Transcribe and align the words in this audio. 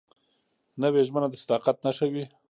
نوې 0.81 1.01
ژمنه 1.07 1.27
د 1.31 1.35
صداقت 1.43 1.75
نښه 1.85 2.05
وي 2.13 2.25